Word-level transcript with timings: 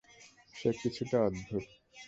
সে 0.55 0.69
কিছুটা 0.81 1.17
অদ্ভুত। 1.27 1.65